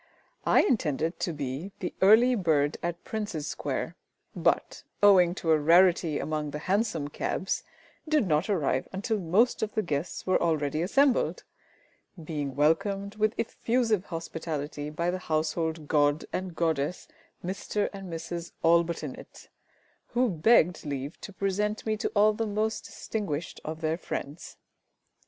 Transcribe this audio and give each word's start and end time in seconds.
I 0.47 0.61
intended 0.63 1.19
to 1.19 1.31
be 1.31 1.73
the 1.79 1.93
early 2.01 2.33
bird 2.33 2.75
at 2.81 3.03
Prince's 3.03 3.45
Square, 3.45 3.95
but, 4.35 4.81
owing 5.03 5.35
to 5.35 5.51
a 5.51 5.59
rarity 5.59 6.17
among 6.17 6.49
the 6.49 6.57
hansom 6.57 7.07
cabs, 7.09 7.61
did 8.09 8.25
not 8.27 8.49
arrive 8.49 8.87
until 8.91 9.19
most 9.19 9.61
of 9.61 9.75
the 9.75 9.83
guests 9.83 10.25
were 10.25 10.41
already 10.41 10.81
assembled, 10.81 11.43
being 12.23 12.55
welcomed 12.55 13.17
with 13.17 13.35
effusive 13.37 14.05
hospitality 14.05 14.89
by 14.89 15.11
the 15.11 15.19
household 15.19 15.87
god 15.87 16.25
and 16.33 16.55
goddess, 16.55 17.07
Mr 17.45 17.87
and 17.93 18.11
Mrs 18.11 18.53
ALLBUTT 18.63 19.03
INNETT, 19.03 19.49
who 20.15 20.29
begged 20.29 20.83
leave 20.83 21.21
to 21.21 21.31
present 21.31 21.77
to 21.77 21.87
me 21.87 21.95
all 22.15 22.33
the 22.33 22.47
most 22.47 22.85
distinguished 22.85 23.61
of 23.63 23.81
their 23.81 23.99
friends. 23.99 24.57